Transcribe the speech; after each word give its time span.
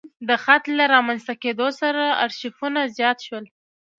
د 0.27 0.29
خط 0.43 0.63
له 0.77 0.85
رامنځته 0.93 1.33
کېدو 1.43 1.67
سره 1.81 2.03
ارشیفونه 2.25 2.79
زیات 2.97 3.17
شول. 3.25 3.45